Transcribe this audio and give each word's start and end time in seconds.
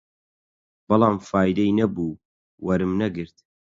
بەڵام 0.87 1.15
فایدەی 1.29 1.75
نەبوو، 1.79 2.21
وەرم 2.65 2.91
نەگرت 3.01 3.37